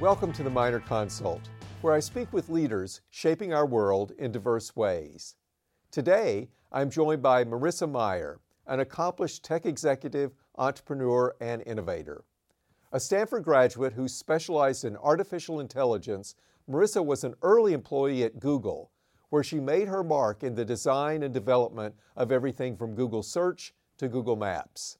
[0.00, 1.40] Welcome to the Minor Consult,
[1.80, 5.34] where I speak with leaders shaping our world in diverse ways.
[5.90, 8.38] Today, I'm joined by Marissa Mayer,
[8.68, 12.22] an accomplished tech executive, entrepreneur, and innovator.
[12.92, 16.36] A Stanford graduate who specialized in artificial intelligence,
[16.70, 18.92] Marissa was an early employee at Google,
[19.30, 23.74] where she made her mark in the design and development of everything from Google Search
[23.96, 24.98] to Google Maps.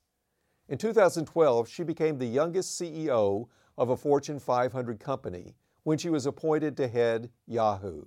[0.68, 3.46] In 2012, she became the youngest CEO
[3.78, 8.02] of a Fortune 500 company when she was appointed to head Yahoo.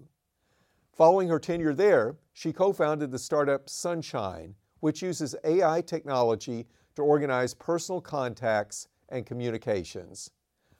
[0.91, 7.01] Following her tenure there, she co founded the startup Sunshine, which uses AI technology to
[7.01, 10.29] organize personal contacts and communications.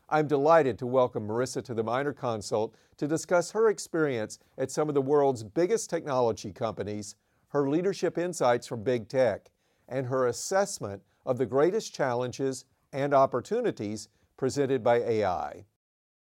[0.09, 4.89] I'm delighted to welcome Marissa to the Minor Consult to discuss her experience at some
[4.89, 7.15] of the world's biggest technology companies,
[7.47, 9.49] her leadership insights from big tech,
[9.87, 14.09] and her assessment of the greatest challenges and opportunities
[14.41, 15.63] presented by AI.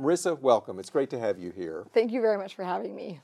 [0.02, 0.80] Marissa, welcome.
[0.80, 1.86] It's great to have you here.
[1.94, 3.20] Thank you very much for having me.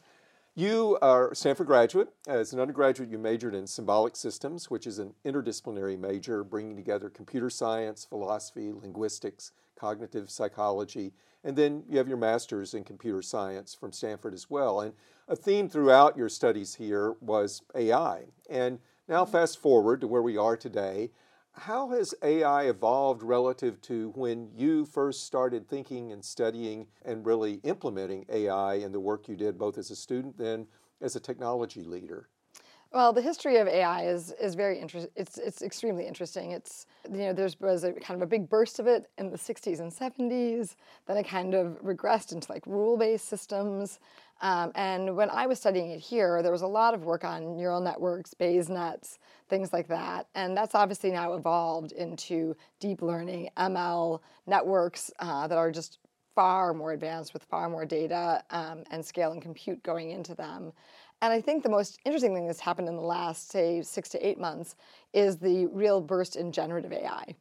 [0.55, 2.11] You are a Stanford graduate.
[2.29, 7.11] As an undergraduate, you majored in symbolic systems, which is an interdisciplinary major bringing together
[7.11, 13.75] computer science, philosophy, linguistics, cognitive psychology, and then you have your master's in computer science
[13.75, 14.83] from Stanford as well.
[14.83, 14.93] And
[15.27, 18.27] a theme throughout your studies here was AI.
[18.49, 21.11] And now, fast forward to where we are today
[21.59, 27.55] how has AI evolved relative to when you first started thinking and studying and really
[27.65, 30.67] implementing AI in the work you did both as a student then
[31.01, 32.29] as a technology leader?
[32.97, 35.13] Well, the history of AI is is very interesting.
[35.17, 36.53] It's it's extremely interesting.
[36.53, 39.37] It's you know there was a kind of a big burst of it in the
[39.37, 40.77] 60s and 70s.
[41.07, 43.99] Then it kind of regressed into like rule-based systems.
[44.41, 47.55] Um, and when I was studying it here, there was a lot of work on
[47.55, 49.19] neural networks, Bayes nets,
[49.51, 50.29] things like that.
[50.35, 55.99] And that's obviously now evolved into deep learning, ML networks uh, that are just
[56.35, 60.73] far more advanced with far more data um, and scale and compute going into them.
[61.23, 64.27] And I think the most interesting thing that's happened in the last, say, six to
[64.27, 64.77] eight months
[65.13, 67.35] is the real burst in generative AI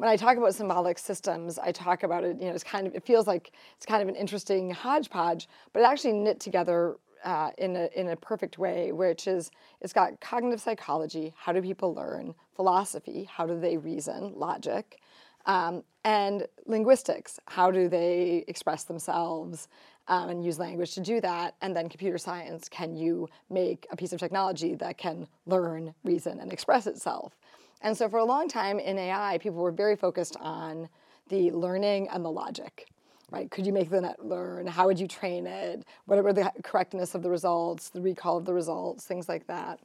[0.00, 2.94] when I talk about symbolic systems, I talk about it, you know, it's kind of,
[2.94, 7.50] it feels like it's kind of an interesting hodgepodge, but it actually knit together uh,
[7.58, 9.50] in, a, in a perfect way, which is
[9.82, 15.00] it's got cognitive psychology, how do people learn, philosophy, how do they reason, logic,
[15.44, 19.68] um, and linguistics, how do they express themselves
[20.10, 23.96] um, and use language to do that, and then computer science, can you make a
[23.96, 27.38] piece of technology that can learn, reason, and express itself?
[27.80, 30.88] And so for a long time in AI, people were very focused on
[31.28, 32.88] the learning and the logic.
[33.30, 33.48] Right?
[33.48, 34.66] Could you make the net learn?
[34.66, 35.84] How would you train it?
[36.06, 39.78] What were the correctness of the results, the recall of the results, things like that.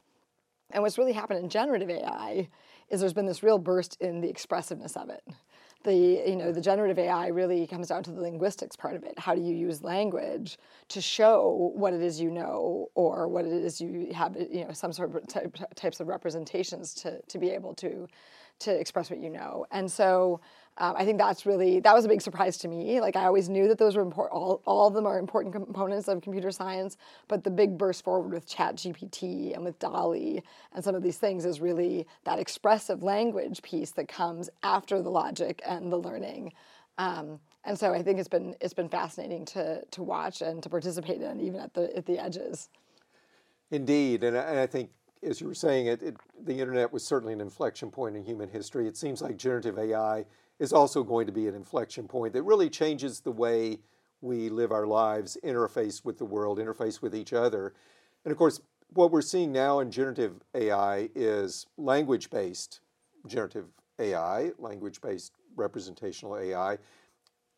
[0.72, 2.48] And what's really happened in generative AI
[2.90, 5.22] is there's been this real burst in the expressiveness of it
[5.86, 9.18] the you know the generative AI really comes down to the linguistics part of it.
[9.18, 10.58] How do you use language
[10.88, 14.72] to show what it is you know, or what it is you have you know
[14.72, 18.08] some sort of type, types of representations to to be able to
[18.58, 19.66] to express what you know.
[19.70, 20.40] And so
[20.78, 23.00] um, I think that's really that was a big surprise to me.
[23.00, 24.34] Like I always knew that those were important.
[24.34, 26.96] All, all of them are important components of computer science,
[27.28, 30.42] but the big burst forward with Chat GPT and with DALL-E
[30.74, 35.10] and some of these things is really that expressive language piece that comes after the
[35.10, 36.52] logic and the learning.
[36.98, 40.68] Um, and so I think it's been it's been fascinating to to watch and to
[40.68, 42.68] participate in, even at the at the edges.
[43.70, 44.90] Indeed, and I, and I think
[45.22, 48.48] as you were saying, it, it, the internet was certainly an inflection point in human
[48.48, 48.86] history.
[48.86, 50.24] It seems like generative AI
[50.58, 53.78] is also going to be an inflection point that really changes the way
[54.20, 57.74] we live our lives, interface with the world, interface with each other.
[58.24, 62.80] And of course, what we're seeing now in generative AI is language based
[63.26, 63.66] generative
[63.98, 66.78] AI, language based representational AI.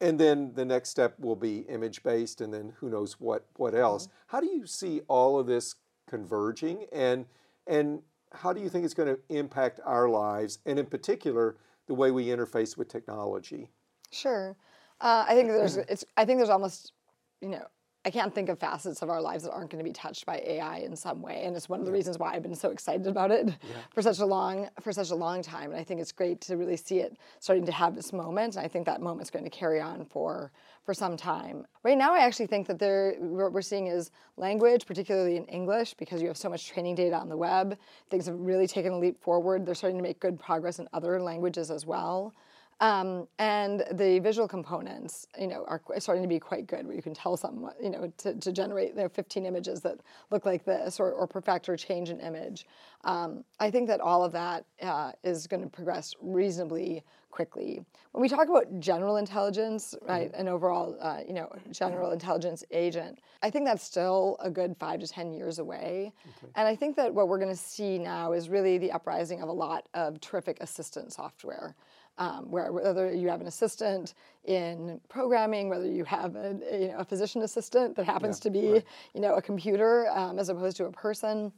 [0.01, 3.75] And then the next step will be image based, and then who knows what, what
[3.75, 4.07] else.
[4.07, 4.15] Mm-hmm.
[4.29, 5.75] How do you see all of this
[6.09, 6.87] converging?
[6.93, 7.27] And
[7.67, 8.03] and
[8.33, 11.57] how do you think it's going to impact our lives, and in particular,
[11.89, 13.71] the way we interface with technology?
[14.13, 14.57] Sure,
[15.01, 16.93] uh, I think there's it's I think there's almost
[17.41, 17.67] you know
[18.05, 20.41] I can't think of facets of our lives that aren't going to be touched by
[20.47, 23.07] AI in some way, and it's one of the reasons why I've been so excited
[23.07, 23.75] about it yeah.
[23.93, 25.73] for such a long for such a long time.
[25.73, 28.57] And I think it's great to really see it starting to have this moment.
[28.57, 30.53] And I think that moment's going to carry on for
[30.85, 31.67] for some time.
[31.83, 35.95] Right now, I actually think that there what we're seeing is language, particularly in English,
[35.95, 37.77] because you have so much training data on the web.
[38.11, 39.67] Things have really taken a leap forward.
[39.67, 42.33] They're starting to make good progress in other languages as well.
[42.81, 47.03] Um, and the visual components, you know, are starting to be quite good, where you
[47.03, 49.99] can tell someone, you know, to, to generate you know, 15 images that
[50.31, 52.67] look like this, or, or perfect or change an image.
[53.05, 57.85] Um, I think that all of that uh, is going to progress reasonably quickly.
[58.13, 60.41] When we talk about general intelligence, right, mm-hmm.
[60.41, 65.01] an overall, uh, you know, general intelligence agent, I think that's still a good five
[65.01, 66.13] to ten years away.
[66.39, 66.53] Okay.
[66.55, 69.49] And I think that what we're going to see now is really the uprising of
[69.49, 71.75] a lot of terrific assistant software.
[72.21, 76.97] Um, where whether you have an assistant in programming, whether you have a, you know,
[76.99, 78.85] a physician assistant that happens yeah, to be right.
[79.15, 81.53] you know a computer um, as opposed to a person,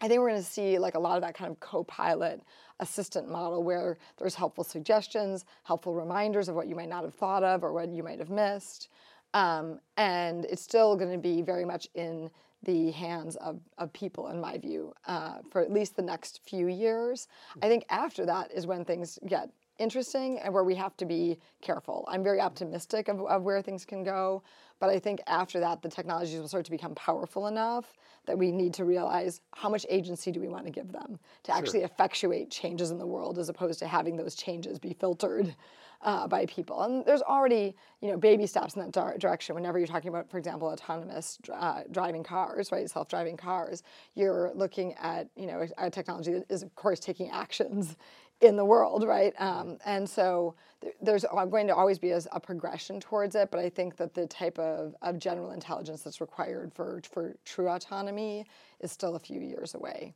[0.00, 2.40] I think we're going to see like a lot of that kind of co-pilot
[2.78, 7.42] assistant model where there's helpful suggestions, helpful reminders of what you might not have thought
[7.42, 8.88] of or what you might have missed.
[9.34, 12.30] Um, and it's still going to be very much in
[12.62, 16.66] the hands of, of people, in my view, uh, for at least the next few
[16.66, 17.28] years.
[17.62, 21.38] I think after that is when things get interesting and where we have to be
[21.60, 22.04] careful.
[22.08, 24.42] I'm very optimistic of, of where things can go,
[24.78, 27.92] but I think after that, the technologies will start to become powerful enough
[28.26, 31.54] that we need to realize how much agency do we want to give them to
[31.54, 35.54] actually effectuate changes in the world as opposed to having those changes be filtered
[36.02, 36.82] uh, by people.
[36.82, 39.54] And there's already, you know, baby steps in that di- direction.
[39.54, 43.82] Whenever you're talking about, for example, autonomous uh, driving cars, right, self-driving cars,
[44.14, 47.96] you're looking at, you know, a, a technology that is, of course, taking actions
[48.40, 49.34] in the world, right?
[49.38, 53.60] Um, and so th- there's going to always be a, a, progression towards it, but
[53.60, 58.46] I think that the type of, of general intelligence that's required for, for true autonomy
[58.80, 60.14] is still a few years away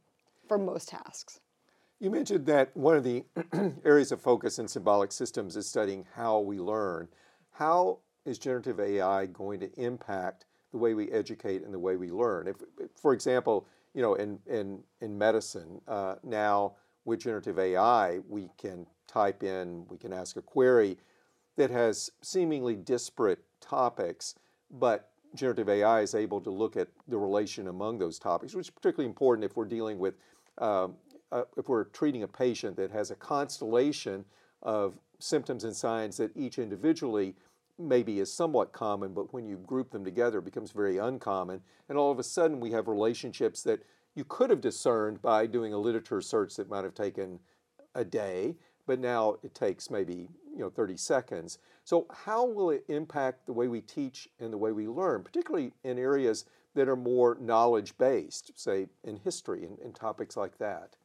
[0.49, 1.41] for most tasks.
[2.01, 3.25] You mentioned that one of the
[3.85, 7.09] areas of focus in symbolic systems is studying how we learn.
[7.53, 12.11] How is generative AI going to impact the way we educate and the way we
[12.11, 12.49] learn?
[12.49, 12.57] If,
[13.01, 16.75] for example, you know, in in in medicine uh, now
[17.05, 20.97] with generative AI, we can type in, we can ask a query
[21.57, 24.35] that has seemingly disparate topics,
[24.71, 28.71] but generative AI is able to look at the relation among those topics, which is
[28.71, 30.15] particularly important if we're dealing with,
[30.59, 30.95] um,
[31.33, 34.25] uh, if we're treating a patient that has a constellation
[34.63, 37.35] of symptoms and signs that each individually
[37.79, 41.61] maybe is somewhat common, but when you group them together, it becomes very uncommon.
[41.89, 43.81] And all of a sudden, we have relationships that
[44.15, 47.41] you could have discerned by doing a literature search that might have taken
[47.95, 48.57] a day,
[48.87, 51.59] but now it takes maybe you know 30 seconds.
[51.85, 55.73] So how will it impact the way we teach and the way we learn, particularly
[55.83, 56.45] in areas
[56.75, 60.97] that are more knowledge based, say in history and, topics like that?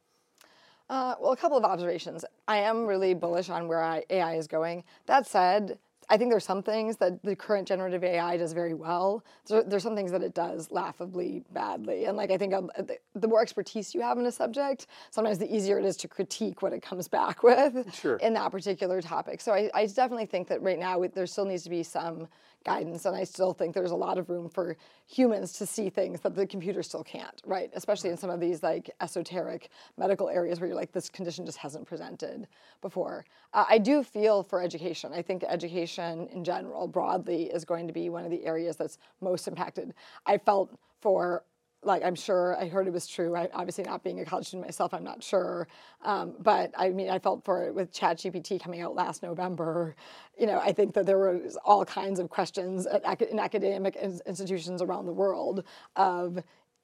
[0.88, 2.24] Uh, well, a couple of observations.
[2.48, 4.82] I am really bullish on where I, AI is going.
[5.06, 5.78] That said,
[6.10, 9.24] I think there's some things that the current generative AI does very well.
[9.44, 12.06] So there's some things that it does laughably badly.
[12.06, 15.38] And like I think um, the, the, more expertise you have in a subject, sometimes
[15.38, 18.16] the easier it is to critique what it comes back with sure.
[18.16, 19.40] in that particular topic.
[19.40, 22.26] So I, I definitely think that right now there still needs to be some
[22.64, 23.06] guidance.
[23.06, 26.34] And I still think there's a lot of room for humans to see things that
[26.34, 27.70] the computer still can't, right?
[27.72, 31.58] Especially in some of these like esoteric medical areas where you're like, this condition just
[31.58, 32.46] hasn't presented
[32.82, 33.24] before.
[33.54, 35.12] Uh, I do feel for education.
[35.14, 38.98] I think education in general, broadly, is going to be one of the areas that's
[39.20, 39.94] most impacted.
[40.26, 41.44] I felt for
[41.82, 43.34] like I'm sure I heard it was true.
[43.34, 45.66] I, obviously, not being a college student myself, I'm not sure.
[46.04, 49.96] Um, but I mean, I felt for it with ChatGPT coming out last November.
[50.38, 54.82] You know, I think that there was all kinds of questions at, in academic institutions
[54.82, 55.64] around the world
[55.96, 56.42] of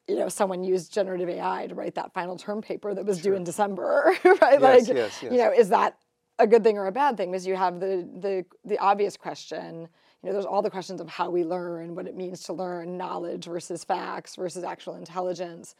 [0.08, 3.32] you know, someone used generative AI to write that final term paper that was sure.
[3.32, 4.60] due in December, right?
[4.60, 5.32] Yes, like, yes, yes.
[5.32, 5.98] you know, is that
[6.38, 7.30] a good thing or a bad thing?
[7.30, 9.88] Because you have the the the obvious question
[10.26, 12.96] you know, there's all the questions of how we learn, what it means to learn,
[12.96, 15.76] knowledge versus facts versus actual intelligence.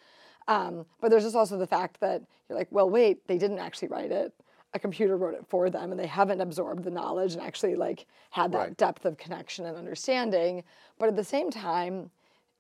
[0.47, 3.89] Um, but there's just also the fact that you're like, well, wait, they didn't actually
[3.89, 4.33] write it.
[4.75, 8.07] A computer wrote it for them, and they haven't absorbed the knowledge and actually like
[8.31, 8.77] had that right.
[8.77, 10.63] depth of connection and understanding.
[10.99, 12.11] But at the same time,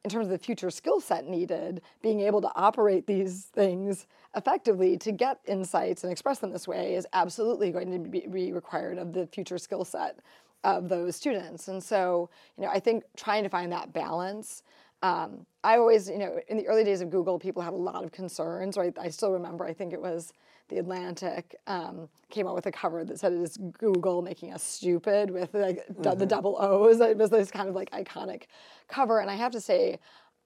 [0.06, 4.96] in terms of the future skill set needed, being able to operate these things effectively
[4.96, 9.12] to get insights and express them this way is absolutely going to be, required of
[9.12, 10.20] the future skill set
[10.62, 11.66] of those students.
[11.66, 14.62] And so, you know, I think trying to find that balance.
[15.02, 18.04] Um, I always, you know, in the early days of Google, people had a lot
[18.04, 18.96] of concerns, right?
[18.96, 20.32] I still remember, I think it was
[20.68, 24.62] The Atlantic um, came out with a cover that said it is Google making us
[24.62, 26.18] stupid with like mm-hmm.
[26.18, 27.00] the double O's.
[27.00, 28.44] It was this kind of like iconic
[28.88, 29.20] cover.
[29.20, 29.98] And I have to say,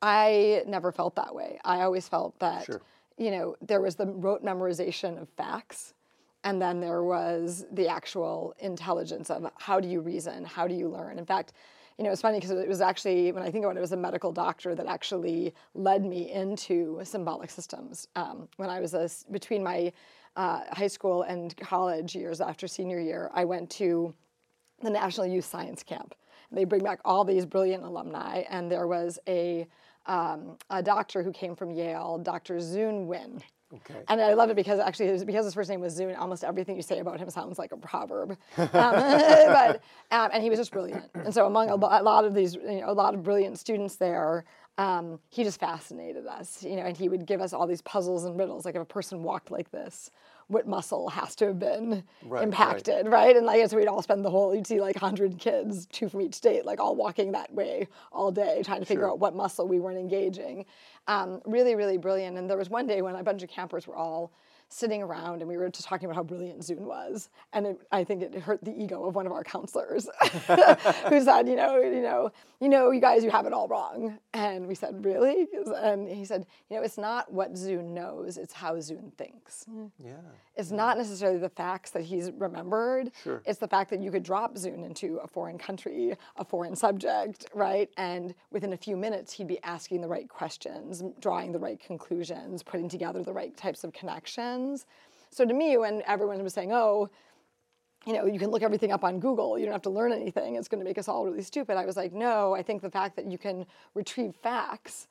[0.03, 1.59] I never felt that way.
[1.65, 2.83] I always felt that, sure.
[3.19, 5.95] you know, there was the rote memorization of facts
[6.45, 10.89] and then there was the actual intelligence of how do you reason, how do you
[10.89, 11.19] learn.
[11.19, 11.53] In fact,
[12.01, 13.93] you know, it's funny because it was actually, when I think about it, it was
[13.93, 18.09] a medical doctor that actually led me into symbolic systems.
[18.17, 19.93] Um, when I was a, between my
[20.35, 24.15] uh, high school and college years after senior year, I went to
[24.83, 26.15] the National Youth Science Camp.
[26.51, 29.67] They bring back all these brilliant alumni, and there was a,
[30.07, 32.57] um, a doctor who came from Yale, Dr.
[32.61, 33.43] Zune Win.
[33.73, 34.01] Okay.
[34.09, 36.83] And I love it because actually, because his first name was Zune, almost everything you
[36.83, 38.37] say about him sounds like a proverb.
[38.57, 41.05] Um, but um, and he was just brilliant.
[41.15, 44.45] And so among a, lot of these, you know, a lot of brilliant students there,
[44.79, 46.63] um, he just fascinated us.
[46.63, 48.65] You know, and he would give us all these puzzles and riddles.
[48.65, 50.11] Like if a person walked like this,
[50.51, 53.27] what muscle has to have been right, impacted, right.
[53.27, 53.37] right.
[53.37, 56.21] And like so we'd all spend the whole you'd see like hundred kids, two from
[56.21, 59.11] each state, like all walking that way all day, trying to figure sure.
[59.11, 60.67] out what muscle we weren't engaging.
[61.07, 62.37] Um, really, really brilliant.
[62.37, 64.33] And there was one day when a bunch of campers were all
[64.73, 67.29] sitting around and we were just talking about how brilliant Zune was.
[67.53, 70.09] And it, I think it hurt the ego of one of our counselors
[71.09, 74.19] who said, you know, you know, you know, you guys, you have it all wrong.
[74.33, 75.49] And we said, really?
[75.77, 79.67] And he said, you know, it's not what Zune knows, it's how Zune thinks.
[80.03, 80.13] Yeah.
[80.57, 80.77] It's yeah.
[80.77, 83.11] not necessarily the facts that he's remembered.
[83.25, 83.43] Sure.
[83.47, 87.47] It's the fact that you could drop Zune into a foreign country, a foreign subject,
[87.55, 87.91] right?
[87.97, 92.63] And within a few minutes, he'd be asking the right questions, drawing the right conclusions,
[92.63, 94.60] putting together the right types of connections
[95.31, 97.09] So to me, when everyone was saying, oh,
[98.07, 100.57] you know, you can look everything up on Google, you don't have to learn anything,
[100.57, 101.77] it's going to make us all really stupid.
[101.77, 105.09] I was like, no, I think the fact that you can retrieve facts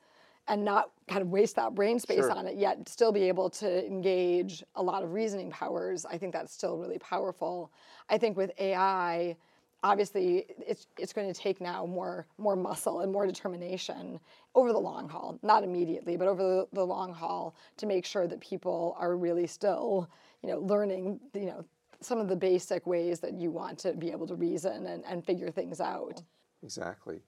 [0.48, 2.32] and not kind of waste that brain space sure.
[2.32, 6.32] on it, yet still be able to engage a lot of reasoning powers, I think
[6.32, 7.70] that's still really powerful.
[8.08, 9.36] I think with AI,
[9.84, 14.18] obviously it's, it's going to take now more, more muscle and more determination
[14.54, 18.26] over the long haul, not immediately, but over the, the long haul to make sure
[18.26, 20.10] that people are really still,
[20.42, 21.64] you know, learning, you know,
[22.00, 25.24] some of the basic ways that you want to be able to reason and, and
[25.24, 26.22] figure things out.
[26.62, 27.20] Exactly.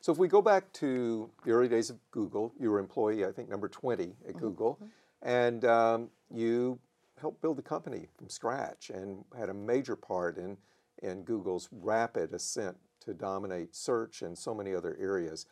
[0.00, 3.32] So if we go back to the early days of Google, you were employee, I
[3.32, 4.38] think, number 20 at mm-hmm.
[4.38, 4.78] Google,
[5.22, 6.78] and um, you
[7.20, 10.56] helped build the company from scratch and had a major part in
[11.02, 15.46] in Google's rapid ascent to dominate search and so many other areas.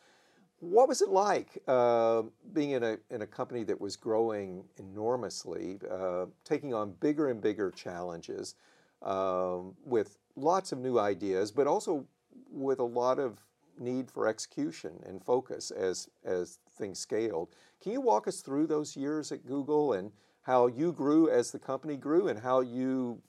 [0.59, 5.77] What was it like uh, being in a, in a company that was growing enormously,
[5.89, 8.55] uh, taking on bigger and bigger challenges
[9.03, 12.05] um, with lots of new ideas, but also
[12.51, 13.39] with a lot of
[13.77, 17.49] need for execution and focus as, as things scaled?
[17.79, 20.11] Can you walk us through those years at Google and
[20.41, 23.21] how you grew as the company grew and how you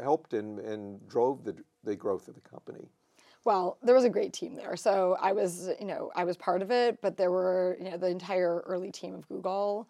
[0.00, 2.88] helped and, and drove the, the growth of the company?
[3.44, 4.76] Well, there was a great team there.
[4.76, 7.96] So I was, you know, I was part of it, but there were, you know,
[7.96, 9.88] the entire early team of Google.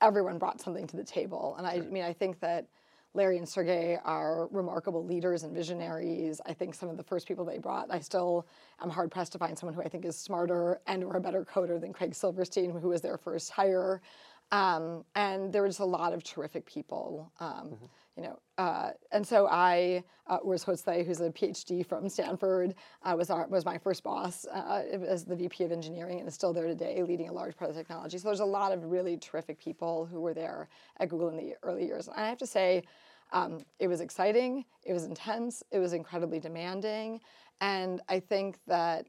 [0.00, 2.66] Everyone brought something to the table, and I, I mean, I think that
[3.14, 6.40] Larry and Sergey are remarkable leaders and visionaries.
[6.46, 8.46] I think some of the first people they brought, I still
[8.82, 11.44] am hard pressed to find someone who I think is smarter and or a better
[11.44, 14.02] coder than Craig Silverstein, who was their first hire.
[14.50, 17.32] Um, and there were just a lot of terrific people.
[17.40, 17.84] Um, mm-hmm
[18.16, 23.14] you know, uh, and so I uh, Urs Hölzle, who's a PhD from Stanford, uh,
[23.16, 26.52] was our, was my first boss uh, as the VP of engineering, and is still
[26.52, 28.18] there today, leading a large part of technology.
[28.18, 30.68] So there's a lot of really terrific people who were there
[31.00, 32.08] at Google in the early years.
[32.08, 32.84] And I have to say,
[33.32, 37.20] um, it was exciting, it was intense, it was incredibly demanding,
[37.60, 39.06] and I think that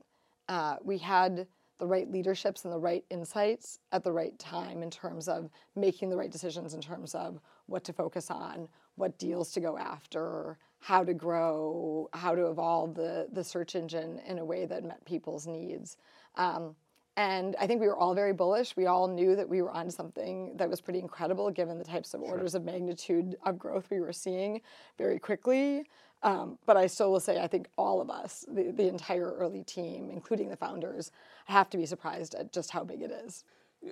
[0.50, 1.48] uh, we had
[1.78, 6.10] the right leaderships and the right insights at the right time in terms of making
[6.10, 10.58] the right decisions in terms of what to focus on, what deals to go after,
[10.80, 15.04] how to grow, how to evolve the, the search engine in a way that met
[15.06, 15.98] people's needs.
[16.36, 16.76] Um,
[17.18, 18.76] and I think we were all very bullish.
[18.76, 22.14] We all knew that we were on something that was pretty incredible given the types
[22.14, 22.30] of sure.
[22.30, 24.62] orders of magnitude of growth we were seeing
[24.98, 25.86] very quickly.
[26.24, 29.64] Um, but I still will say, I think all of us, the, the entire early
[29.64, 31.12] team, including the founders,
[31.46, 33.44] have to be surprised at just how big it is.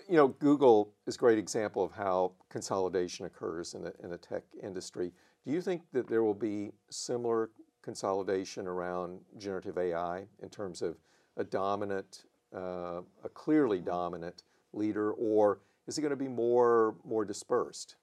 [0.10, 4.44] You know, Google is a great example of how consolidation occurs in the, in tech
[4.62, 5.12] industry.
[5.46, 7.52] Do you think that there will be similar
[7.84, 10.98] consolidation around generative AI in terms of
[11.38, 12.24] a dominant,
[12.56, 17.98] uh, a clearly dominant leader, or is it going to be more more dispersed?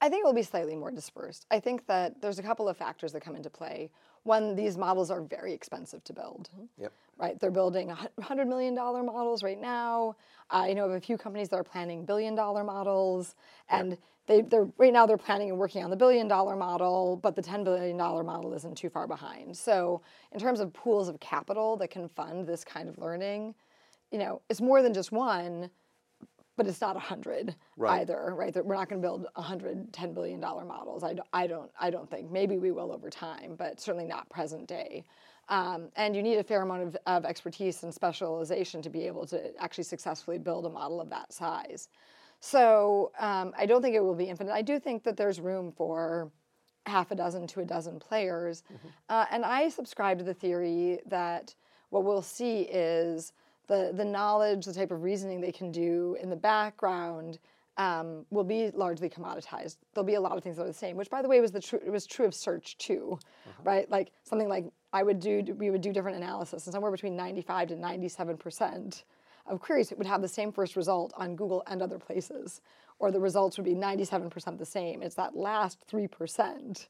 [0.00, 1.46] I think it will be slightly more dispersed.
[1.50, 3.90] I think that there's a couple of factors that come into play.
[4.22, 6.48] One, these models are very expensive to build.
[6.54, 6.82] Mm-hmm.
[6.82, 6.92] Yep.
[7.18, 10.16] Right, they're building $100 million models right now.
[10.50, 13.34] Uh, I know of a few companies that are planning billion dollar models,
[13.68, 13.98] and yep.
[14.26, 17.42] they, they're right now they're planning and working on the billion dollar model, but the
[17.42, 19.54] $10 billion model isn't too far behind.
[19.54, 20.00] So,
[20.32, 23.54] in terms of pools of capital that can fund this kind of learning,
[24.10, 25.70] you know, it's more than just one
[26.56, 28.00] but it's not 100 right.
[28.00, 28.54] either, right?
[28.54, 31.02] We're not going to build 100 $10 billion models.
[31.02, 32.30] I, I, don't, I don't think.
[32.30, 35.04] Maybe we will over time, but certainly not present day.
[35.48, 39.26] Um, and you need a fair amount of, of expertise and specialization to be able
[39.26, 41.88] to actually successfully build a model of that size.
[42.40, 44.52] So um, I don't think it will be infinite.
[44.52, 46.30] I do think that there's room for
[46.86, 48.62] half a dozen to a dozen players.
[48.72, 48.88] Mm-hmm.
[49.08, 51.54] Uh, and I subscribe to the theory that
[51.90, 53.32] what we'll see is
[53.70, 57.38] the, the knowledge, the type of reasoning they can do in the background
[57.76, 59.76] um, will be largely commoditized.
[59.94, 61.52] There'll be a lot of things that are the same, which, by the way, was
[61.52, 63.62] the tr- it was true of search too, uh-huh.
[63.62, 63.88] right?
[63.88, 67.68] Like something like I would do, we would do different analysis, and somewhere between 95
[67.68, 69.04] to 97 percent
[69.46, 72.62] of queries would have the same first result on Google and other places,
[72.98, 75.00] or the results would be 97 percent the same.
[75.00, 76.88] It's that last three percent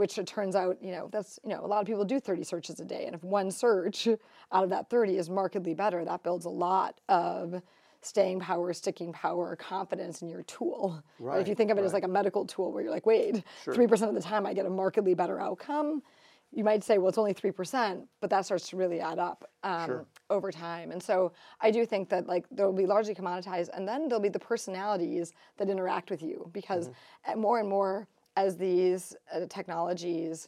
[0.00, 2.42] which it turns out, you know, that's, you know, a lot of people do 30
[2.42, 3.04] searches a day.
[3.04, 4.08] And if one search
[4.52, 7.60] out of that 30 is markedly better, that builds a lot of
[8.00, 11.04] staying power, sticking power, confidence in your tool.
[11.18, 11.38] Right.
[11.38, 11.86] If you think of it right.
[11.86, 13.74] as like a medical tool where you're like, wait, sure.
[13.74, 16.02] 3% of the time I get a markedly better outcome,
[16.50, 19.86] you might say, well, it's only 3%, but that starts to really add up um,
[19.86, 20.06] sure.
[20.30, 20.92] over time.
[20.92, 24.22] And so I do think that like there will be largely commoditized, and then there'll
[24.22, 27.38] be the personalities that interact with you because mm-hmm.
[27.38, 30.46] more and more as these uh, technologies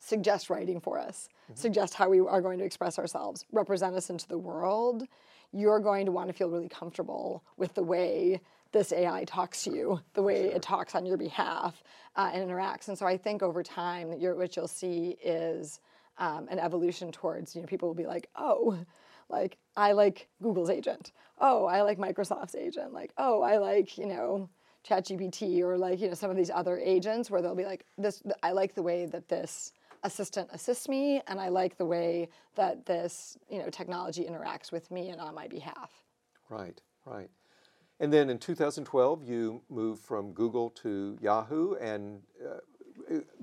[0.00, 1.54] suggest writing for us, mm-hmm.
[1.54, 5.04] suggest how we are going to express ourselves, represent us into the world,
[5.52, 8.40] you're going to want to feel really comfortable with the way
[8.72, 10.56] this AI talks to you, the way sure.
[10.56, 11.82] it talks on your behalf
[12.16, 12.88] uh, and interacts.
[12.88, 15.80] And so I think over time, what you'll see is
[16.18, 18.78] um, an evolution towards, you know, people will be like, oh,
[19.30, 21.12] like I like Google's agent.
[21.38, 22.92] Oh, I like Microsoft's agent.
[22.92, 24.50] Like, oh, I like, you know,
[24.86, 28.22] ChatGPT or like, you know, some of these other agents where they'll be like, this,
[28.42, 29.72] I like the way that this
[30.04, 34.90] assistant assists me, and I like the way that this you know technology interacts with
[34.90, 35.90] me and on my behalf.
[36.48, 37.30] Right, right.
[38.00, 42.58] And then in 2012, you moved from Google to Yahoo, and uh,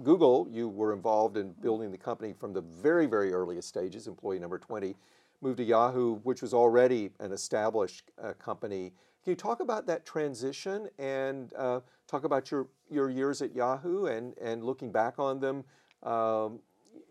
[0.04, 4.40] Google, you were involved in building the company from the very, very earliest stages, employee
[4.40, 4.96] number 20.
[5.42, 8.94] Moved to Yahoo, which was already an established uh, company.
[9.26, 14.06] Can you talk about that transition and uh, talk about your, your years at Yahoo
[14.06, 15.66] and, and looking back on them?
[16.06, 16.60] um,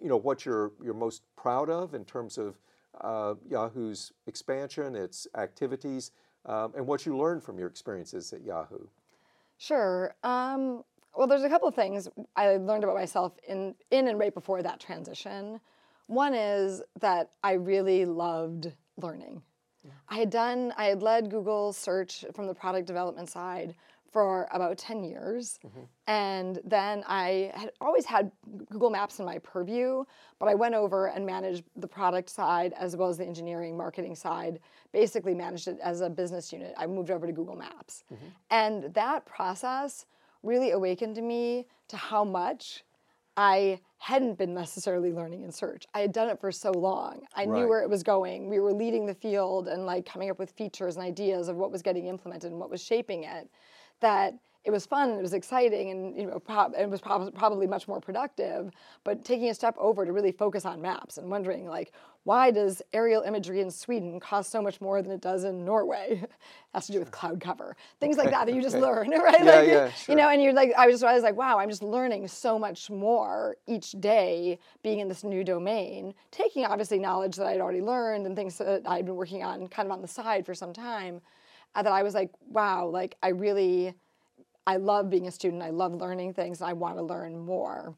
[0.00, 2.58] you know, what you're, you're most proud of in terms of
[3.00, 6.12] uh, Yahoo's expansion, its activities,
[6.46, 8.86] um, and what you learned from your experiences at Yahoo.
[9.58, 10.14] Sure.
[10.22, 10.84] Um,
[11.16, 14.62] well, there's a couple of things I learned about myself in, in and right before
[14.62, 15.60] that transition.
[16.06, 19.42] One is that I really loved learning.
[20.08, 23.74] I had done, I had led Google search from the product development side
[24.14, 25.58] for about 10 years.
[25.66, 25.80] Mm-hmm.
[26.06, 28.30] And then I had always had
[28.70, 30.04] Google Maps in my purview,
[30.38, 34.14] but I went over and managed the product side as well as the engineering marketing
[34.14, 34.60] side,
[34.92, 36.74] basically managed it as a business unit.
[36.78, 38.04] I moved over to Google Maps.
[38.12, 38.26] Mm-hmm.
[38.50, 40.06] And that process
[40.44, 42.84] really awakened me to how much
[43.36, 45.86] I hadn't been necessarily learning in search.
[45.94, 47.22] I had done it for so long.
[47.34, 47.48] I right.
[47.48, 48.48] knew where it was going.
[48.48, 51.72] We were leading the field and like coming up with features and ideas of what
[51.72, 53.48] was getting implemented and what was shaping it
[54.00, 56.40] that it was fun and it was exciting and you know
[56.78, 58.70] it was pro- probably much more productive
[59.04, 61.92] but taking a step over to really focus on maps and wondering like
[62.24, 66.20] why does aerial imagery in sweden cost so much more than it does in norway
[66.22, 66.30] it
[66.74, 68.26] has to do with cloud cover things okay.
[68.26, 68.84] like that that you just okay.
[68.84, 70.12] learn right yeah, like, yeah, sure.
[70.12, 72.26] you know and you're like i was just i was like wow i'm just learning
[72.26, 77.60] so much more each day being in this new domain taking obviously knowledge that i'd
[77.60, 80.54] already learned and things that i'd been working on kind of on the side for
[80.54, 81.20] some time
[81.74, 83.94] uh, that I was like, wow, like I really,
[84.66, 85.62] I love being a student.
[85.62, 86.60] I love learning things.
[86.60, 87.94] And I want to learn more.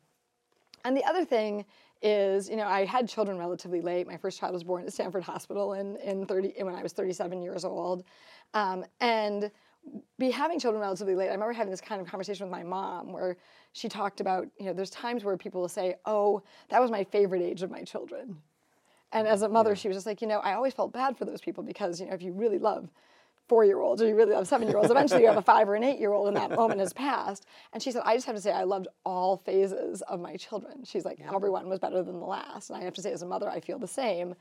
[0.84, 1.64] And the other thing
[2.02, 4.06] is, you know, I had children relatively late.
[4.06, 7.42] My first child was born at Stanford Hospital in, in 30, when I was 37
[7.42, 8.04] years old.
[8.54, 9.50] Um, and
[10.18, 13.12] be having children relatively late, I remember having this kind of conversation with my mom
[13.12, 13.36] where
[13.72, 17.04] she talked about, you know, there's times where people will say, oh, that was my
[17.04, 18.36] favorite age of my children.
[19.12, 19.74] And as a mother, yeah.
[19.74, 22.06] she was just like, you know, I always felt bad for those people because, you
[22.06, 22.88] know, if you really love
[23.48, 24.90] four year olds or you really love seven year olds.
[24.90, 27.46] Eventually, you have a five or an eight year old, and that moment has passed.
[27.72, 30.84] And she said, I just have to say, I loved all phases of my children.
[30.84, 31.34] She's like, yeah.
[31.34, 32.70] everyone was better than the last.
[32.70, 34.34] And I have to say, as a mother, I feel the same.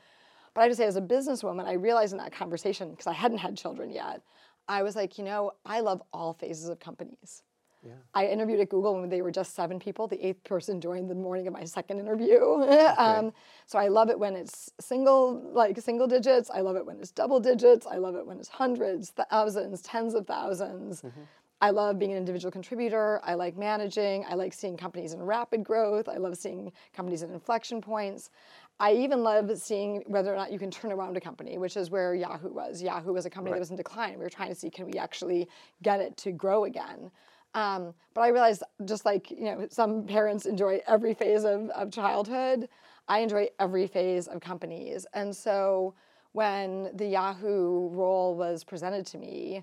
[0.54, 3.12] But I have to say, as a businesswoman, I realized in that conversation, because I
[3.12, 4.22] hadn't had children yet,
[4.68, 7.42] I was like, you know, I love all phases of companies.
[7.86, 7.94] Yeah.
[8.14, 10.06] I interviewed at Google when they were just seven people.
[10.06, 12.38] The eighth person joined the morning of my second interview.
[12.40, 12.86] okay.
[12.98, 13.32] um,
[13.66, 16.50] so I love it when it's single, like single digits.
[16.50, 17.86] I love it when it's double digits.
[17.86, 21.20] I love it when it's hundreds, thousands, tens of 1000s mm-hmm.
[21.62, 23.20] I love being an individual contributor.
[23.24, 24.26] I like managing.
[24.28, 26.08] I like seeing companies in rapid growth.
[26.08, 28.30] I love seeing companies in inflection points.
[28.78, 31.90] I even love seeing whether or not you can turn around a company, which is
[31.90, 32.82] where Yahoo was.
[32.82, 33.56] Yahoo was a company right.
[33.56, 34.18] that was in decline.
[34.18, 35.48] We were trying to see can we actually
[35.82, 37.10] get it to grow again.
[37.56, 41.90] Um, but I realized, just like you know, some parents enjoy every phase of, of
[41.90, 42.68] childhood.
[43.08, 45.06] I enjoy every phase of companies.
[45.14, 45.94] And so
[46.32, 49.62] when the Yahoo role was presented to me,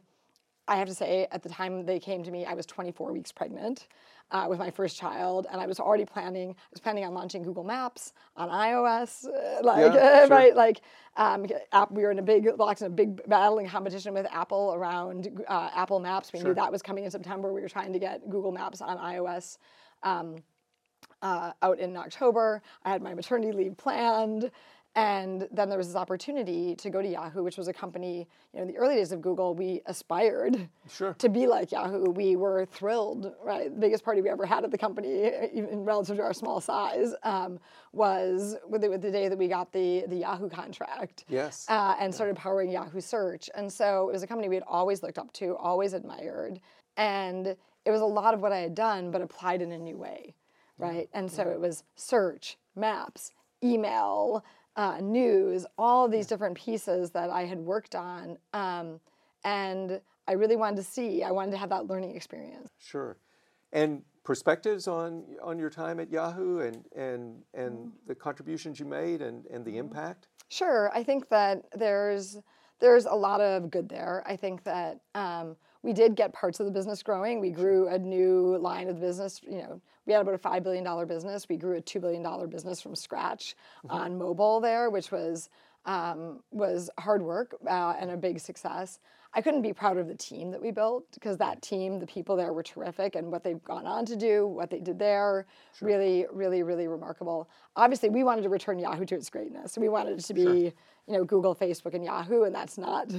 [0.68, 3.32] I have to say, at the time they came to me, I was 24 weeks
[3.32, 3.88] pregnant
[4.32, 6.52] uh, with my first child, and I was already planning.
[6.52, 10.30] I was planning on launching Google Maps on iOS, uh, like Yeah, sure.
[10.30, 10.82] right, like
[11.18, 14.74] um, app, we were in a big, locked in a big battling competition with Apple
[14.76, 16.34] around uh, Apple Maps.
[16.34, 16.50] We Sure.
[16.50, 17.54] knew that was coming in September.
[17.54, 19.58] We were trying to get Google Maps on iOS.
[20.04, 20.38] Um,
[21.22, 22.62] uh, out in October.
[22.84, 24.52] I had my maternity leave planned.
[24.96, 28.60] And then there was this opportunity to go to Yahoo, which was a company, you
[28.60, 31.16] know, in the early days of Google, we aspired Sure.
[31.16, 32.12] to be like Yahoo.
[32.12, 33.74] We were thrilled, right?
[33.74, 37.16] The biggest party we ever had at the company, even relative to our small size,
[37.24, 37.60] um,
[37.92, 41.66] was with the, with the day that we got the, the Yahoo contract Yes.
[41.70, 43.50] uh, and started powering Yahoo Search.
[43.56, 46.60] And so it was a company we had always looked up to, always admired.
[46.98, 49.98] And it was a lot of what I had done, but applied in a new
[49.98, 50.36] way,
[50.78, 51.10] right?
[51.14, 53.32] And so it was search, maps,
[53.64, 54.44] email,
[54.76, 58.38] uh, news, all these different pieces that I had worked on.
[58.54, 59.00] Um,
[59.44, 62.70] and I really wanted to see, I wanted to have that learning experience.
[62.80, 63.18] Sure.
[63.72, 69.22] And perspectives on on your time at Yahoo and and and the contributions you made
[69.22, 70.28] and and the impact?
[70.50, 72.38] Sure, I think that there's
[72.80, 74.24] there's a lot of good there.
[74.26, 77.40] I think that um, we did get parts of the business growing.
[77.40, 79.42] We grew a new line of the business.
[79.44, 81.48] You know, we had about a five billion dollar business.
[81.48, 83.56] We grew a two billion dollar business from scratch
[83.90, 85.50] on mobile there, which was
[85.86, 89.00] um, was hard work uh, and a big success.
[89.36, 92.36] I couldn't be proud of the team that we built because that team, the people
[92.36, 95.48] there were terrific, and what they've gone on to do, what they did there,
[95.82, 97.50] really, really, really remarkable.
[97.76, 99.76] Obviously, we wanted to return Yahoo to its greatness.
[99.76, 100.72] We wanted it to be,
[101.08, 103.12] you know, Google, Facebook, and Yahoo, and that's not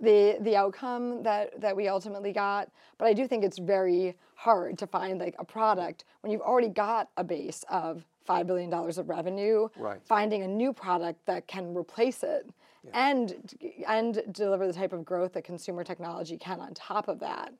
[0.00, 2.70] the the outcome that that we ultimately got.
[2.98, 6.68] But I do think it's very hard to find like a product when you've already
[6.68, 9.68] got a base of five billion dollars of revenue.
[9.76, 10.00] Right.
[10.04, 12.48] Finding a new product that can replace it
[12.92, 17.52] and and deliver the type of growth that consumer technology can on top of that.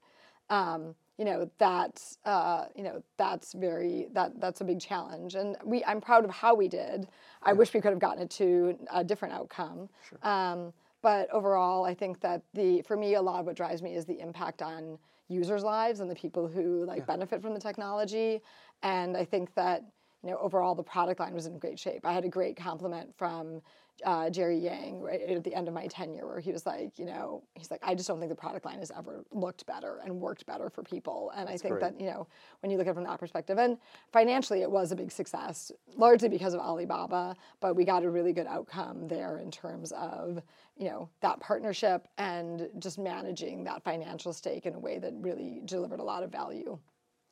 [0.50, 5.56] Um, you know that's uh, you know that's very that that's a big challenge, and
[5.64, 7.08] we I'm proud of how we did.
[7.42, 9.88] I wish we could have gotten it to a different outcome.
[10.22, 10.72] Um,
[11.04, 14.06] but overall, I think that the for me a lot of what drives me is
[14.06, 18.40] the impact on users' lives and the people who like benefit from the technology.
[18.82, 19.84] And I think that
[20.22, 22.06] you know overall the product line was in great shape.
[22.06, 23.60] I had a great compliment from
[24.04, 27.04] uh, Jerry Yang right at the end of my tenure, where he was like, you
[27.04, 30.20] know, he's like, I just don't think the product line has ever looked better and
[30.20, 31.32] worked better for people.
[31.36, 31.80] And I think great.
[31.80, 32.26] that you know
[32.60, 33.76] when you look at it from that perspective, and
[34.12, 37.36] financially it was a big success, largely because of Alibaba.
[37.60, 40.42] But we got a really good outcome there in terms of
[40.76, 45.60] you know that partnership and just managing that financial stake in a way that really
[45.64, 46.78] delivered a lot of value.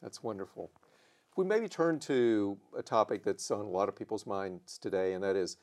[0.00, 0.70] That's wonderful.
[1.30, 5.14] If we maybe turn to a topic that's on a lot of people's minds today,
[5.14, 5.56] and that is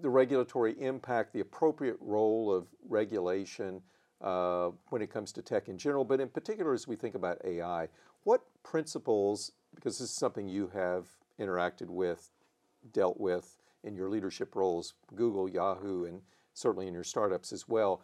[0.00, 3.82] the regulatory impact, the appropriate role of regulation
[4.20, 7.38] uh, when it comes to tech in general, but in particular as we think about
[7.44, 7.88] AI.
[8.24, 11.06] What principles, because this is something you have
[11.38, 12.30] interacted with,
[12.92, 16.20] dealt with in your leadership roles, Google, Yahoo, and
[16.54, 18.02] certainly in your startups as well,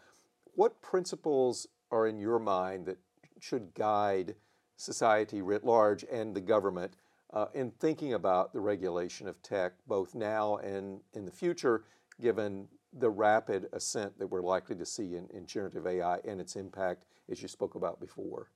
[0.55, 2.99] what principles are in your mind that
[3.41, 4.35] should guide
[4.77, 6.95] society writ large and the government
[7.33, 11.85] uh, in thinking about the regulation of tech, both now and in the future,
[12.21, 16.57] given the rapid ascent that we're likely to see in, in generative AI and its
[16.57, 18.51] impact, as you spoke about before?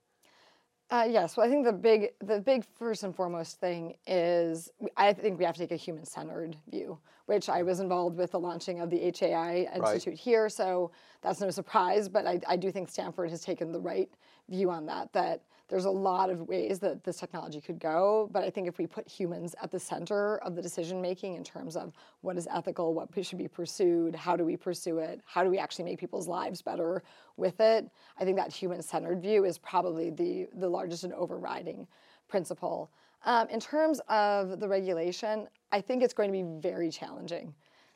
[0.91, 5.13] Uh, yes, well, I think the big, the big first and foremost thing is I
[5.13, 8.81] think we have to take a human-centered view, which I was involved with the launching
[8.81, 12.09] of the HAI Institute here, so that's no surprise.
[12.09, 14.09] But I, I do think Stanford has taken the right
[14.49, 15.13] view on that.
[15.13, 18.77] That there's a lot of ways that this technology could go, but I think if
[18.77, 22.45] we put humans at the center of the decision making in terms of what is
[22.53, 25.97] ethical, what should be pursued, how do we pursue it, how do we actually make
[25.97, 27.03] people's lives better
[27.37, 31.87] with it, I think that human-centered view is probably the the largest and overriding
[32.27, 32.91] principle.
[33.23, 37.53] Um, in terms of the regulation, I think it's going to be very challenging.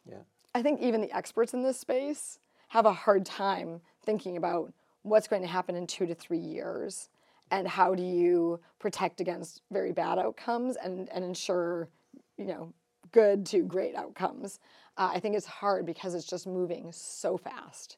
[0.09, 0.19] Yeah.
[0.53, 5.27] I think even the experts in this space have a hard time thinking about what's
[5.27, 7.09] going to happen in two to three years
[7.51, 11.89] and how do you protect against very bad outcomes and, and ensure
[12.38, 12.73] you know
[13.12, 14.60] good to great outcomes?
[14.97, 17.97] Uh, i think it's hard because it's just moving so fast.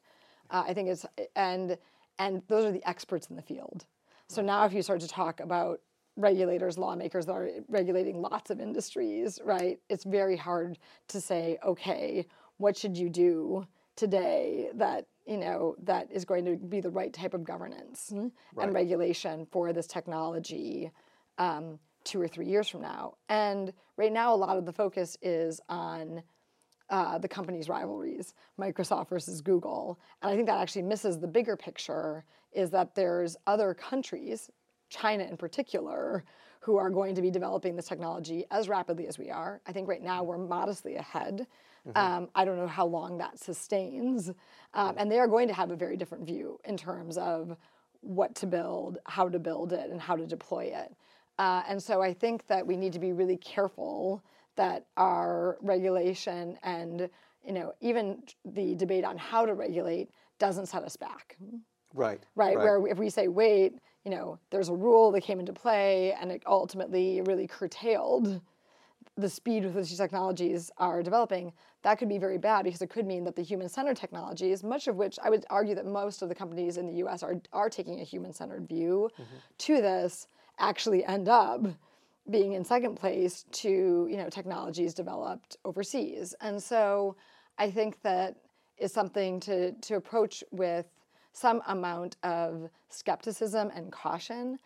[0.50, 1.06] Uh, i think it's
[1.36, 1.76] and
[2.18, 3.86] and those are the experts in the field.
[4.28, 5.80] So now if you start to talk about
[6.18, 12.26] regulators lawmakers that are regulating lots of industries right it's very hard to say okay
[12.56, 13.64] what should you do
[13.98, 18.10] today that you know that is going to be the right type of governance
[18.56, 20.90] and regulation for this technology
[21.38, 23.14] um, two or three years from now.
[23.28, 26.22] And right now, a lot of the focus is on
[26.90, 29.98] uh, the company's rivalries, Microsoft versus Google.
[30.22, 34.50] And I think that actually misses the bigger picture is that there's other countries,
[34.88, 36.24] China in particular,
[36.60, 39.60] who are going to be developing this technology as rapidly as we are.
[39.66, 41.46] I think right now we're modestly ahead.
[41.88, 41.98] Mm-hmm.
[41.98, 44.30] Um, I don't know how long that sustains.
[44.74, 47.56] Um, and they are going to have a very different view in terms of
[48.00, 50.94] what to build, how to build it, and how to deploy it.
[51.38, 54.22] Uh, and so I think that we need to be really careful
[54.56, 57.08] that our regulation and
[57.44, 61.36] you know even the debate on how to regulate doesn't set us back.
[61.94, 62.20] Right.
[62.34, 62.56] Right.
[62.56, 62.58] right.
[62.58, 66.30] Where if we say wait, you know, there's a rule that came into play and
[66.32, 68.40] it ultimately really curtailed
[69.18, 71.52] the speed with which these technologies are developing,
[71.82, 74.96] that could be very bad because it could mean that the human-centered technologies, much of
[74.96, 77.22] which I would argue that most of the companies in the U.S.
[77.22, 79.36] are are taking a human-centered view mm-hmm.
[79.58, 80.28] to this,
[80.58, 81.66] actually end up
[82.30, 86.34] being in second place to you know technologies developed overseas.
[86.40, 87.16] And so
[87.58, 88.36] I think that
[88.78, 90.86] is something to to approach with
[91.32, 94.58] some amount of skepticism and caution.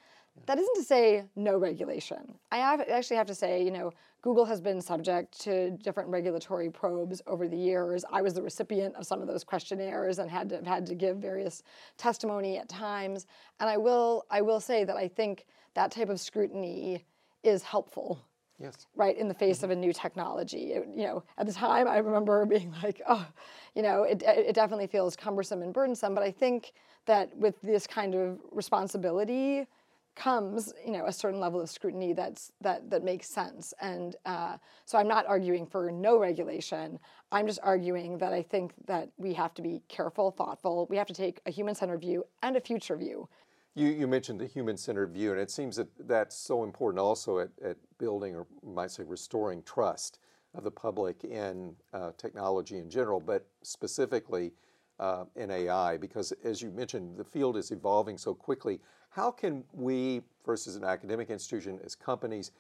[0.47, 2.39] That isn't to say no regulation.
[2.51, 6.71] I have, actually have to say, you know, Google has been subject to different regulatory
[6.71, 8.05] probes over the years.
[8.11, 11.17] I was the recipient of some of those questionnaires and had to had to give
[11.17, 11.65] various
[11.97, 13.27] testimony at times.
[13.59, 17.05] And I will I will say that I think that type of scrutiny
[17.43, 18.21] is helpful.
[18.61, 18.87] Yes.
[18.95, 19.65] Right in the face mm-hmm.
[19.65, 20.75] of a new technology.
[20.75, 23.27] It, you know, at the time I remember being like, oh,
[23.75, 26.15] you know, it, it definitely feels cumbersome and burdensome.
[26.15, 26.73] But I think
[27.07, 29.67] that with this kind of responsibility
[30.15, 33.73] comes, you know, a certain level of scrutiny that's that that makes sense.
[33.81, 36.99] And uh, so I'm not arguing for no regulation.
[37.31, 40.87] I'm just arguing that I think that we have to be careful, thoughtful.
[40.91, 43.29] We have to take a human-centered view and a future view.
[43.75, 47.49] You, you mentioned the human-centered view, and it seems that that's so important also at,
[47.65, 50.19] at building, or might say restoring trust
[50.55, 54.53] of the public in uh, technology in general, but specifically
[55.01, 58.79] uh, in AI, because as you mentioned, the field is evolving so quickly.
[59.13, 62.51] How can we, versus an academic institution, as companies,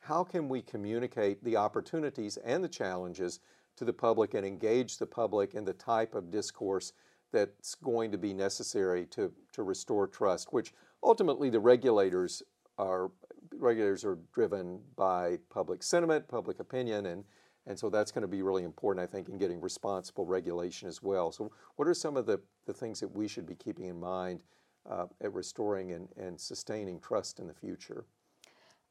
[0.00, 3.40] how can we communicate the opportunities and the challenges
[3.76, 6.92] to the public and engage the public in the type of discourse
[7.32, 12.42] that's going to be necessary to, to restore trust, which ultimately the regulators
[12.78, 13.10] are
[13.58, 17.24] regulators are driven by public sentiment, public opinion, and
[17.66, 21.00] and so that's going to be really important, I think, in getting responsible regulation as
[21.00, 21.30] well.
[21.30, 24.40] So, what are some of the, the things that we should be keeping in mind
[24.88, 28.04] uh, at restoring and, and sustaining trust in the future?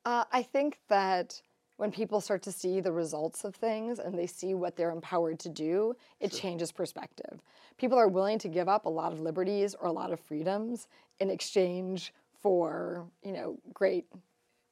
[0.05, 1.41] Uh, I think that
[1.77, 5.39] when people start to see the results of things and they see what they're empowered
[5.39, 6.39] to do, it sure.
[6.39, 7.41] changes perspective.
[7.77, 10.87] People are willing to give up a lot of liberties or a lot of freedoms
[11.19, 14.05] in exchange for, you know, great,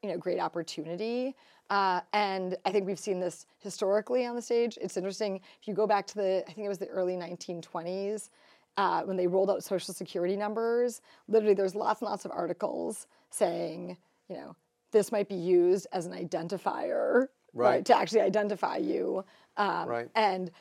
[0.03, 1.35] you know, great opportunity.
[1.69, 4.77] Uh, and I think we've seen this historically on the stage.
[4.81, 8.29] It's interesting if you go back to the, I think it was the early 1920s.
[8.77, 13.07] Uh, when they rolled out social security numbers, literally there's lots and lots of articles
[13.29, 13.97] saying,
[14.29, 14.55] you know,
[14.91, 19.23] this might be used as an identifier, right, right to actually identify you.
[19.57, 20.09] Um, right.
[20.15, 20.51] And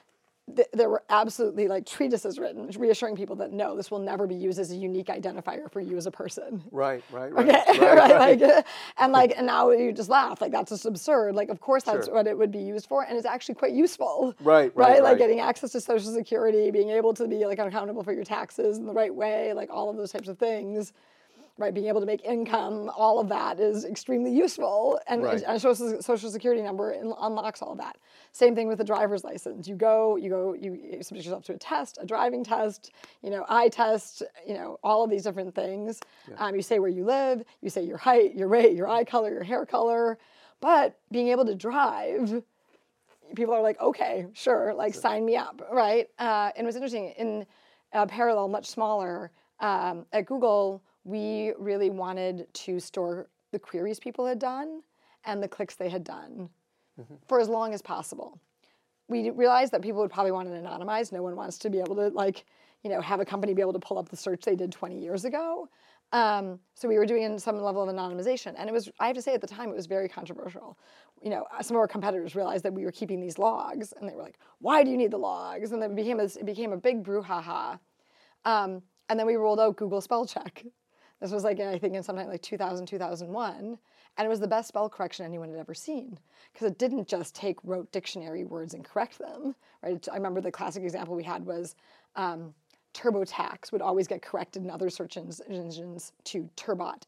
[0.57, 4.35] th- there were absolutely like treatises written reassuring people that no, this will never be
[4.35, 6.63] used as a unique identifier for you as a person.
[6.71, 7.49] Right, right, right.
[7.49, 8.63] Okay, right, right, like, uh,
[8.99, 11.35] and like, and now you just laugh like that's just absurd.
[11.35, 12.15] Like, of course that's sure.
[12.15, 14.35] what it would be used for, and it's actually quite useful.
[14.41, 15.03] Right, right, right.
[15.03, 18.79] Like getting access to Social Security, being able to be like accountable for your taxes
[18.79, 20.93] in the right way, like all of those types of things
[21.59, 21.75] right?
[21.75, 25.43] Being able to make income, all of that is extremely useful, and, right.
[25.43, 27.99] and a social, social security number unlocks all of that.
[28.33, 29.67] Same thing with the driver's license.
[29.67, 32.93] You go, you go, you subject yourself to a test, a driving test,
[33.23, 36.01] you know, eye test, you know, all of these different things.
[36.31, 36.37] Yeah.
[36.39, 39.33] Um, you say where you live, you say your height, your weight, your eye color,
[39.33, 40.19] your hair color,
[40.61, 42.43] but being able to drive
[43.37, 46.09] people are like, okay, sure, like sign me up, right?
[46.19, 47.45] Uh, and it was interesting in
[47.93, 54.27] a parallel, much smaller um, at Google we really wanted to store the queries people
[54.27, 54.83] had done
[55.25, 56.51] and the clicks they had done
[57.01, 57.15] mm-hmm.
[57.27, 58.39] for as long as possible.
[59.09, 61.13] We realized that people would probably want it anonymized.
[61.13, 62.45] No one wants to be able to like,
[62.83, 64.99] you know, have a company be able to pull up the search they did 20
[64.99, 65.71] years ago.
[66.13, 69.23] Um, so we were doing some level of anonymization, and it was I have to
[69.23, 70.79] say at the time it was very controversial.
[71.23, 74.15] You know, some of our competitors realized that we were keeping these logs, and they
[74.15, 76.73] were like, "Why do you need the logs?" And then it became a, it became
[76.73, 77.79] a big brouhaha.
[78.47, 80.65] Um, and then we rolled out Google Spell Check,
[81.21, 83.79] this was like, I think, in sometime like 2000, 2001.
[84.17, 86.19] And it was the best spell correction anyone had ever seen
[86.53, 90.07] because it didn't just take rote dictionary words and correct them, right?
[90.11, 91.77] I remember the classic example we had was
[92.17, 92.53] um,
[92.95, 97.07] TurboTax would always get corrected in other search engines to Turbot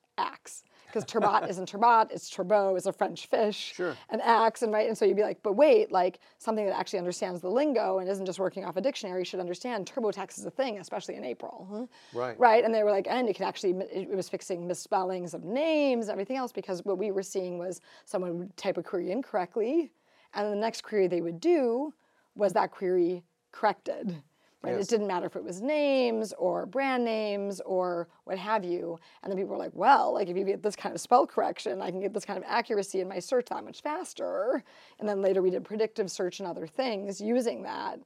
[0.93, 3.97] because turbot isn't turbot, it's turbot, it's a French fish, Sure.
[4.11, 4.87] an axe, and right.
[4.89, 8.09] And so you'd be like, but wait, like something that actually understands the lingo and
[8.09, 11.69] isn't just working off a dictionary should understand TurboTax is a thing, especially in April.
[11.71, 11.87] huh?
[12.19, 12.39] Right.
[12.39, 12.65] Right.
[12.65, 16.37] And they were like, and it can actually, it was fixing misspellings of names, everything
[16.37, 19.93] else, because what we were seeing was someone would type a query incorrectly,
[20.35, 21.93] and then the next query they would do
[22.35, 24.23] was that query corrected.
[24.63, 24.77] Right?
[24.77, 24.85] Yes.
[24.85, 28.99] It didn't matter if it was names or brand names or what have you.
[29.23, 31.81] And then people were like, well, like if you get this kind of spell correction,
[31.81, 34.63] I can get this kind of accuracy in my search that much faster.
[34.99, 38.01] And then later we did predictive search and other things using that.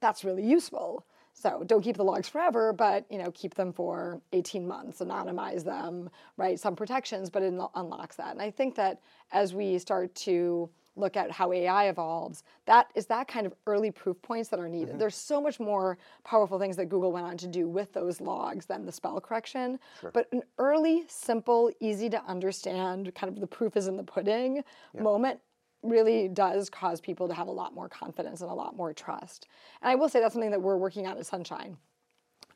[0.00, 1.06] That's really useful.
[1.32, 5.64] So don't keep the logs forever, but you know, keep them for 18 months, anonymize
[5.64, 6.58] them, right?
[6.58, 8.32] Some protections, but it unlocks that.
[8.32, 9.00] And I think that
[9.32, 13.90] as we start to look at how AI evolves, that is that kind of early
[13.90, 14.90] proof points that are needed.
[14.90, 14.98] Mm-hmm.
[14.98, 18.66] There's so much more powerful things that Google went on to do with those logs
[18.66, 19.78] than the spell correction.
[20.12, 24.64] But an early, simple, easy to understand, kind of the proof is in the pudding
[24.98, 25.40] moment
[25.82, 29.46] really does cause people to have a lot more confidence and a lot more trust.
[29.82, 31.76] And I will say that's something that we're working on at Sunshine.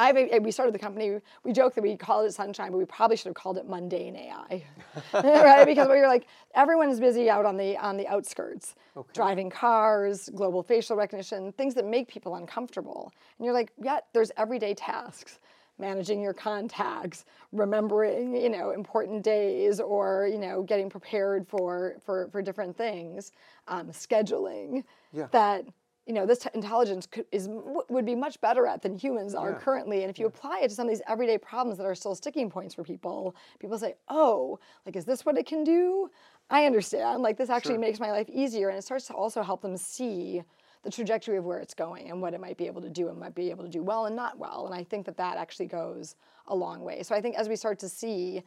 [0.00, 3.18] I've, we started the company, we joke that we called it Sunshine, but we probably
[3.18, 4.64] should have called it Mundane AI.
[5.14, 5.66] right?
[5.66, 8.74] Because we're like, everyone's busy out on the, on the outskirts,
[9.12, 13.12] driving cars, global facial recognition, things that make people uncomfortable.
[13.38, 15.38] And you're like, yeah, there's everyday tasks
[15.78, 22.28] managing your contacts, remembering, you know, important days or, you know, getting prepared for, for,
[22.28, 23.32] for different things,
[23.68, 25.26] um, scheduling Yeah.
[25.32, 25.64] that,
[26.10, 29.50] you know, this t- intelligence could, is, would be much better at than humans are
[29.52, 29.58] Yeah.
[29.58, 30.02] currently.
[30.02, 32.50] And if you apply it to some of these everyday problems that are still sticking
[32.50, 36.10] points for people, people say, oh, like, is this what it can do?
[36.50, 37.22] I understand.
[37.22, 37.78] Like, this actually Sure.
[37.78, 38.70] makes my life easier.
[38.70, 40.42] And it starts to also help them see
[40.82, 43.16] the trajectory of where it's going and what it might be able to do and
[43.16, 44.66] might be able to do well and not well.
[44.66, 46.16] And I think that that actually goes
[46.48, 47.04] a long way.
[47.04, 48.42] So I think as we start to see,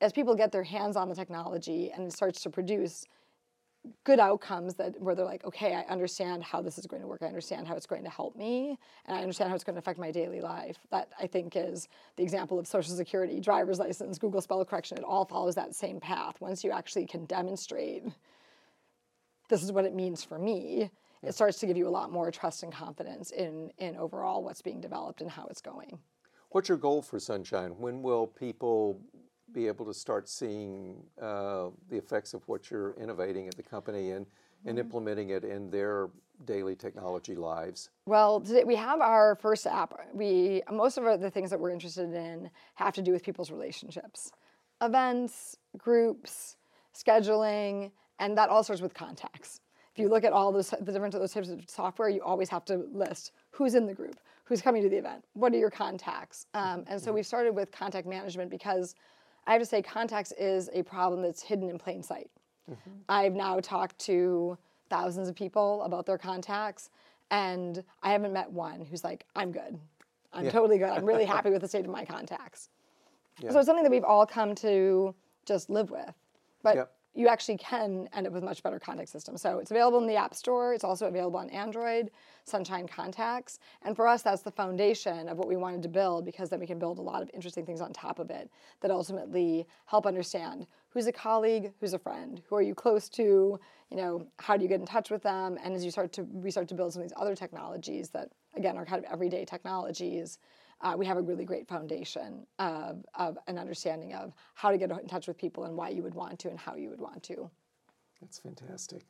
[0.00, 3.04] as people get their hands on the technology and it starts to produce
[4.04, 7.22] good outcomes that where they're like, okay, I understand how this is going to work.
[7.22, 9.78] I understand how it's going to help me, and I understand how it's going to
[9.78, 10.76] affect my daily life.
[10.90, 14.98] That I think is the example of Social Security, driver's license, Google spell correction.
[14.98, 16.40] It all follows that same path.
[16.40, 18.04] Once you actually can demonstrate
[19.48, 20.90] this is what it means for me,
[21.22, 24.62] it starts to give you a lot more trust and confidence in in overall what's
[24.62, 25.98] being developed and how it's going.
[26.50, 27.70] What's your goal for Sunshine?
[27.78, 29.00] When will people
[29.52, 34.12] be able to start seeing uh, the effects of what you're innovating at the company
[34.12, 34.26] and,
[34.64, 36.08] and implementing it in their
[36.44, 37.90] daily technology lives?
[38.06, 39.98] Well, today we have our first app.
[40.14, 44.32] We most of the things that we're interested in have to do with people's relationships,
[44.80, 46.56] events, groups,
[46.94, 49.60] scheduling, and that all starts with contacts.
[49.92, 52.64] If you look at all those the different those types of software, you always have
[52.66, 56.46] to list who's in the group, who's coming to the event, what are your contacts,
[56.54, 58.94] um, and so we started with contact management because
[59.50, 62.30] I have to say contacts is a problem that's hidden in plain sight.
[62.70, 62.90] Mm-hmm.
[63.08, 64.56] I've now talked to
[64.88, 66.90] thousands of people about their contacts,
[67.32, 69.76] and I haven't met one who's like, I'm good.
[70.32, 70.90] I'm totally good.
[70.90, 72.68] I'm really happy with the state of my contacts.
[73.40, 73.50] Yeah.
[73.50, 76.14] So it's something that we've all come to just live with.
[76.62, 76.92] But Yep.
[77.14, 79.36] You actually can end up with much better contact system.
[79.36, 80.74] So it's available in the App Store.
[80.74, 82.10] It's also available on Android,
[82.44, 83.58] Sunshine Contacts.
[83.82, 86.66] And for us, that's the foundation of what we wanted to build because then we
[86.66, 88.48] can build a lot of interesting things on top of it
[88.80, 93.58] that ultimately help understand who's a colleague, who's a friend, who are you close to,
[93.90, 95.58] you know, how do you get in touch with them?
[95.64, 98.30] And as you start to we start to build some of these other technologies that
[98.56, 100.38] again are kind of everyday technologies,
[100.80, 104.90] uh, we have a really great foundation of, of an understanding of how to get
[104.90, 107.22] in touch with people and why you would want to and how you would want
[107.24, 107.50] to.
[108.20, 109.02] That's fantastic.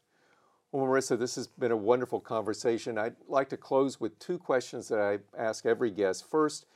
[0.72, 2.96] Well, Marissa, this has been a wonderful conversation.
[2.96, 6.28] I'd like to close with two questions that I ask every guest.
[6.28, 6.66] First,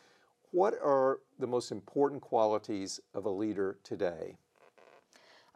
[0.51, 4.37] what are the most important qualities of a leader today?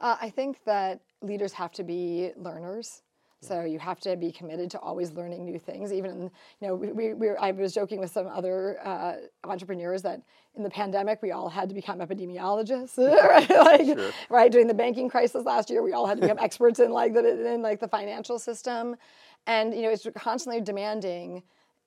[0.01, 3.03] Uh, I think that leaders have to be learners.
[3.41, 5.93] So you have to be committed to always learning new things.
[5.93, 6.23] Even in,
[6.61, 10.23] you know, we, we, we I was joking with some other uh, entrepreneurs that
[10.57, 12.99] in the pandemic we all had to become epidemiologists,
[13.29, 13.49] right?
[13.49, 14.11] like, Sure.
[14.29, 17.15] right during the banking crisis last year, we all had to become experts in like
[17.15, 18.97] the in like the financial system,
[19.47, 21.43] and you know it's constantly demanding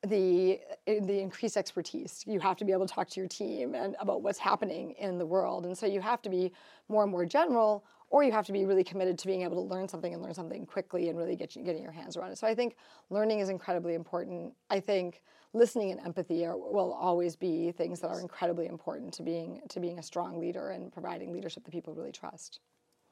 [0.07, 2.23] the the increased expertise.
[2.25, 5.17] You have to be able to talk to your team and about what's happening in
[5.17, 6.53] the world, and so you have to be
[6.87, 9.73] more and more general, or you have to be really committed to being able to
[9.73, 12.37] learn something and learn something quickly and really get you, getting your hands around it.
[12.37, 12.75] So I think
[13.09, 14.53] learning is incredibly important.
[14.69, 19.23] I think listening and empathy are, will always be things that are incredibly important to
[19.23, 22.59] being to being a strong leader and providing leadership that people really trust.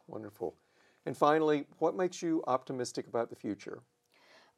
[0.08, 0.54] Wonderful.
[1.06, 3.80] And finally, what makes you optimistic about the future?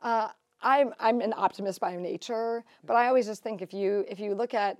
[0.02, 0.30] Uh,
[0.64, 4.34] I'm I'm an optimist by nature, but I always just think if you if you
[4.34, 4.78] look at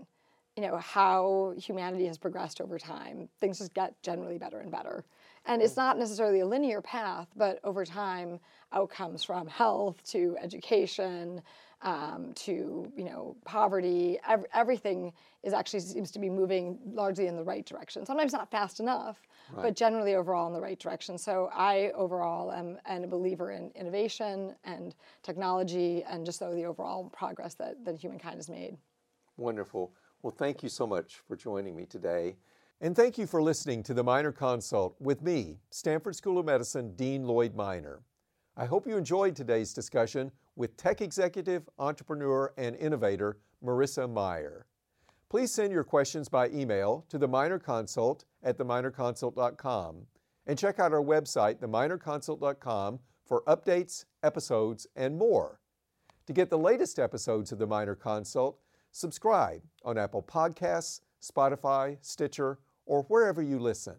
[0.56, 3.30] you know how humanity has progressed over time.
[3.40, 5.06] Things just get generally better and better.
[5.46, 8.40] And it's not necessarily a linear path, but over time,
[8.74, 11.42] outcomes from health to education
[11.82, 15.14] um, to you know poverty, ev- everything
[15.44, 18.06] is actually seems to be moving largely in the right direction.
[18.06, 19.22] Sometimes not fast enough,
[19.52, 19.64] right.
[19.64, 21.18] but generally overall in the right direction.
[21.18, 26.66] So I overall am, am a believer in innovation and technology, and just so the
[26.66, 28.78] overall progress that that humankind has made.
[29.38, 29.94] Wonderful.
[30.22, 32.36] Well, thank you so much for joining me today.
[32.84, 36.96] And thank you for listening to the Minor Consult with me, Stanford School of Medicine
[36.96, 38.02] Dean Lloyd Minor.
[38.58, 44.66] I hope you enjoyed today's discussion with tech executive, entrepreneur, and innovator Marissa Mayer.
[45.30, 50.08] Please send your questions by email to the Minor Consult at theminorconsult.com
[50.48, 55.60] and check out our website, theminorconsult.com, for updates, episodes, and more.
[56.26, 58.58] To get the latest episodes of the Minor Consult,
[58.92, 62.58] subscribe on Apple Podcasts, Spotify, Stitcher,
[62.92, 63.96] or wherever you listen.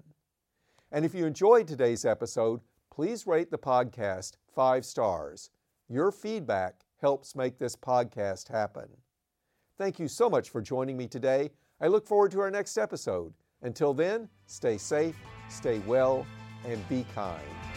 [0.93, 5.49] And if you enjoyed today's episode, please rate the podcast five stars.
[5.89, 8.89] Your feedback helps make this podcast happen.
[9.79, 11.53] Thank you so much for joining me today.
[11.81, 13.33] I look forward to our next episode.
[13.63, 15.17] Until then, stay safe,
[15.49, 16.27] stay well,
[16.67, 17.72] and be kind.